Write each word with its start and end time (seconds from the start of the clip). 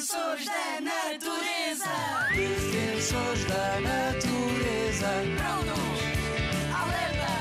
Defensores 0.00 0.46
da 0.46 0.80
natureza. 0.80 1.84
Defensores 2.34 3.44
da 3.44 3.80
natureza. 3.82 5.08
Prontos. 5.36 6.00
Alerta. 6.72 7.32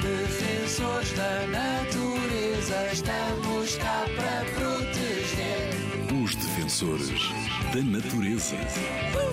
Defensores 0.00 1.12
da 1.12 1.46
natureza. 1.48 2.92
Estamos 2.94 3.76
cá 3.76 4.06
para 4.16 4.44
proteger. 4.54 5.68
Os 6.24 6.34
defensores 6.34 7.28
da 7.74 7.82
natureza. 7.82 8.56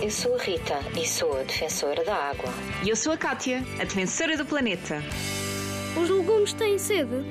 Eu 0.02 0.12
sou 0.12 0.36
a 0.36 0.44
Rita 0.44 0.80
e 1.00 1.08
sou 1.08 1.40
a 1.40 1.44
defensora 1.44 2.04
da 2.04 2.14
água. 2.14 2.54
E 2.84 2.90
eu 2.90 2.96
sou 2.98 3.14
a 3.14 3.18
Kátia, 3.18 3.64
a 3.80 3.86
defensora 3.86 4.36
do 4.36 4.46
planeta. 4.46 5.02
Os 5.96 6.10
legumes 6.10 6.52
têm 6.52 6.78
sede? 6.78 7.24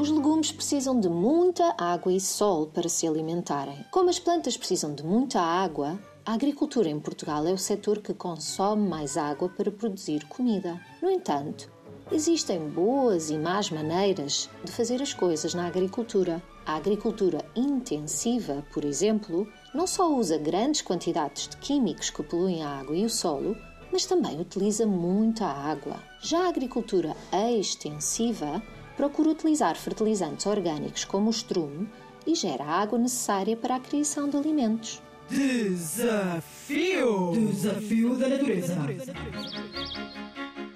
Os 0.00 0.08
legumes 0.08 0.50
precisam 0.50 0.98
de 0.98 1.10
muita 1.10 1.74
água 1.76 2.10
e 2.10 2.18
sol 2.18 2.68
para 2.68 2.88
se 2.88 3.06
alimentarem. 3.06 3.84
Como 3.90 4.08
as 4.08 4.18
plantas 4.18 4.56
precisam 4.56 4.94
de 4.94 5.04
muita 5.04 5.38
água, 5.42 6.00
a 6.24 6.32
agricultura 6.32 6.88
em 6.88 6.98
Portugal 6.98 7.46
é 7.46 7.52
o 7.52 7.58
setor 7.58 7.98
que 7.98 8.14
consome 8.14 8.88
mais 8.88 9.18
água 9.18 9.50
para 9.50 9.70
produzir 9.70 10.24
comida. 10.24 10.80
No 11.02 11.10
entanto, 11.10 11.70
existem 12.10 12.66
boas 12.70 13.28
e 13.28 13.36
más 13.36 13.70
maneiras 13.70 14.48
de 14.64 14.72
fazer 14.72 15.02
as 15.02 15.12
coisas 15.12 15.52
na 15.52 15.66
agricultura. 15.66 16.42
A 16.64 16.76
agricultura 16.76 17.44
intensiva, 17.54 18.64
por 18.72 18.86
exemplo, 18.86 19.46
não 19.74 19.86
só 19.86 20.10
usa 20.10 20.38
grandes 20.38 20.80
quantidades 20.80 21.46
de 21.46 21.58
químicos 21.58 22.08
que 22.08 22.22
poluem 22.22 22.62
a 22.62 22.80
água 22.80 22.96
e 22.96 23.04
o 23.04 23.10
solo, 23.10 23.54
mas 23.92 24.06
também 24.06 24.40
utiliza 24.40 24.86
muita 24.86 25.44
água. 25.44 25.96
Já 26.22 26.46
a 26.46 26.48
agricultura 26.48 27.14
extensiva 27.30 28.62
procura 29.00 29.30
utilizar 29.30 29.78
fertilizantes 29.78 30.44
orgânicos 30.44 31.06
como 31.06 31.28
o 31.28 31.30
estrume 31.30 31.88
e 32.26 32.34
gera 32.34 32.64
a 32.64 32.82
água 32.82 32.98
necessária 32.98 33.56
para 33.56 33.76
a 33.76 33.80
criação 33.80 34.28
de 34.28 34.36
alimentos. 34.36 35.00
Desafio! 35.30 37.32
Desafio 37.32 38.14
da 38.16 38.28
natureza. 38.28 38.76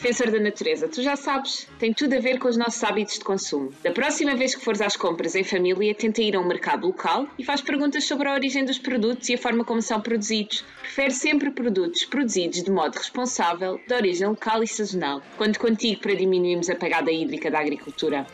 Defensor 0.04 0.30
da 0.30 0.38
natureza, 0.38 0.86
tu 0.86 1.02
já 1.02 1.16
sabes, 1.16 1.66
tem 1.78 1.90
tudo 1.90 2.14
a 2.14 2.20
ver 2.20 2.38
com 2.38 2.46
os 2.46 2.58
nossos 2.58 2.84
hábitos 2.84 3.14
de 3.14 3.24
consumo. 3.24 3.72
Da 3.82 3.90
próxima 3.90 4.36
vez 4.36 4.54
que 4.54 4.62
fores 4.62 4.82
às 4.82 4.98
compras 4.98 5.34
em 5.34 5.42
família, 5.42 5.94
tenta 5.94 6.20
ir 6.20 6.36
a 6.36 6.40
um 6.40 6.46
mercado 6.46 6.86
local 6.86 7.26
e 7.38 7.42
faz 7.42 7.62
perguntas 7.62 8.04
sobre 8.04 8.28
a 8.28 8.34
origem 8.34 8.66
dos 8.66 8.78
produtos 8.78 9.30
e 9.30 9.34
a 9.34 9.38
forma 9.38 9.64
como 9.64 9.80
são 9.80 9.98
produzidos. 10.02 10.62
Prefere 10.82 11.10
sempre 11.10 11.50
produtos 11.50 12.04
produzidos 12.04 12.62
de 12.62 12.70
modo 12.70 12.96
responsável, 12.96 13.80
de 13.88 13.94
origem 13.94 14.28
local 14.28 14.62
e 14.62 14.68
sazonal. 14.68 15.22
Conto 15.38 15.58
contigo 15.58 16.02
para 16.02 16.14
diminuirmos 16.14 16.68
a 16.68 16.74
pegada 16.74 17.10
hídrica 17.10 17.50
da 17.50 17.60
agricultura. 17.60 18.26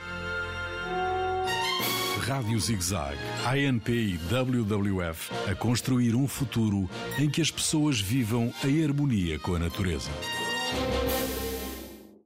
Rádio 2.18 2.58
ZigZag, 2.58 3.16
ANP 3.46 3.92
e 3.92 4.18
WWF 4.28 5.30
a 5.48 5.54
construir 5.54 6.16
um 6.16 6.26
futuro 6.26 6.90
em 7.16 7.30
que 7.30 7.40
as 7.40 7.52
pessoas 7.52 8.00
vivam 8.00 8.52
em 8.64 8.84
harmonia 8.84 9.38
com 9.38 9.54
a 9.54 9.58
natureza. 9.60 10.10